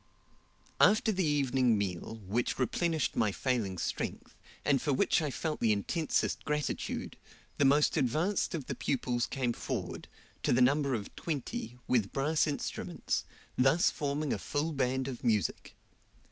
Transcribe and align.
After 0.79 1.11
the 1.11 1.23
evening 1.23 1.77
meal, 1.77 2.19
which 2.25 2.57
replenished 2.57 3.15
my 3.15 3.31
failing 3.31 3.77
strength, 3.77 4.35
and 4.65 4.81
for 4.81 4.91
which 4.93 5.21
I 5.21 5.29
felt 5.29 5.59
the 5.59 5.71
intensest 5.71 6.43
gratitude, 6.43 7.17
the 7.59 7.65
most 7.65 7.95
advanced 7.97 8.55
of 8.55 8.65
the 8.65 8.73
pupils 8.73 9.27
came 9.27 9.53
forward, 9.53 10.07
to 10.41 10.51
the 10.53 10.59
number 10.59 10.95
of 10.95 11.15
twenty, 11.15 11.77
with 11.87 12.11
brass 12.11 12.47
instruments, 12.47 13.25
thus 13.59 13.91
forming 13.91 14.33
a 14.33 14.39
full 14.39 14.71
band 14.71 15.07
of 15.07 15.23
music. 15.23 15.75